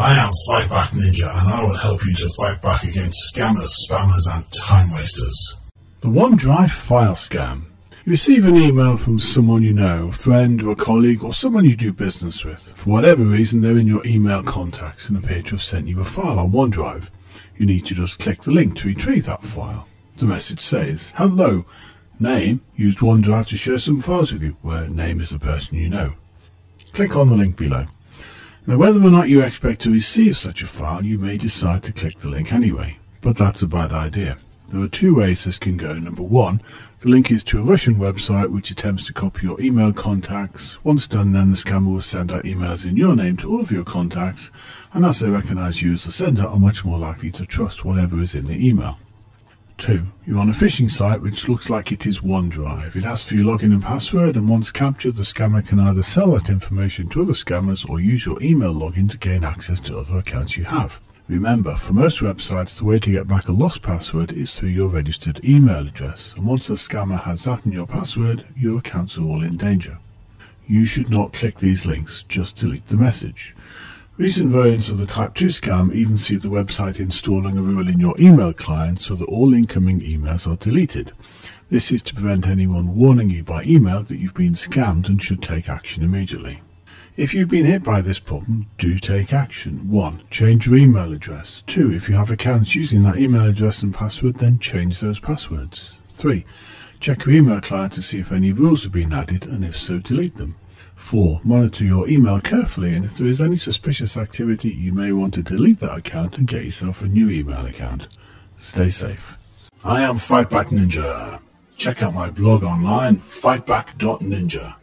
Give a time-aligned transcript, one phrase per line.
[0.00, 4.34] I am Fightback Ninja and I will help you to fight back against scammers, spammers
[4.34, 5.56] and time wasters.
[6.00, 7.64] The OneDrive file scam.
[8.06, 11.66] You receive an email from someone you know, a friend or a colleague or someone
[11.66, 12.60] you do business with.
[12.76, 16.04] For whatever reason, they're in your email contacts and appear to have sent you a
[16.04, 17.10] file on OneDrive.
[17.56, 19.86] You need to just click the link to retrieve that file.
[20.16, 21.66] The message says, Hello,
[22.18, 25.90] name used OneDrive to share some files with you, where name is the person you
[25.90, 26.14] know.
[26.94, 27.84] Click on the link below.
[28.66, 31.92] Now, whether or not you expect to receive such a file, you may decide to
[31.92, 34.36] click the link anyway, but that's a bad idea.
[34.68, 35.94] There are two ways this can go.
[35.94, 36.62] Number one,
[37.00, 40.76] the link is to a Russian website which attempts to copy your email contacts.
[40.84, 43.72] Once done, then the scammer will send out emails in your name to all of
[43.72, 44.50] your contacts,
[44.92, 48.22] and as they recognize you as the sender, are much more likely to trust whatever
[48.22, 48.98] is in the email.
[49.80, 50.02] 2.
[50.26, 52.94] You're on a phishing site which looks like it is OneDrive.
[52.94, 56.32] It asks for your login and password, and once captured, the scammer can either sell
[56.32, 60.18] that information to other scammers or use your email login to gain access to other
[60.18, 61.00] accounts you have.
[61.28, 64.90] Remember, for most websites, the way to get back a lost password is through your
[64.90, 69.22] registered email address, and once the scammer has that in your password, your accounts are
[69.22, 69.98] all in danger.
[70.66, 73.54] You should not click these links, just delete the message.
[74.20, 77.98] Recent variants of the Type 2 scam even see the website installing a rule in
[77.98, 81.12] your email client so that all incoming emails are deleted.
[81.70, 85.42] This is to prevent anyone warning you by email that you've been scammed and should
[85.42, 86.60] take action immediately.
[87.16, 89.90] If you've been hit by this problem, do take action.
[89.90, 90.24] 1.
[90.28, 91.62] Change your email address.
[91.68, 91.90] 2.
[91.90, 95.92] If you have accounts using that email address and password, then change those passwords.
[96.10, 96.44] 3.
[97.00, 99.98] Check your email client to see if any rules have been added and if so,
[99.98, 100.56] delete them.
[100.96, 101.40] 4.
[101.44, 105.42] Monitor your email carefully and if there is any suspicious activity, you may want to
[105.42, 108.06] delete that account and get yourself a new email account.
[108.58, 109.36] Stay safe.
[109.84, 111.40] I am Fightback Ninja.
[111.76, 114.79] Check out my blog online, fightback.ninja.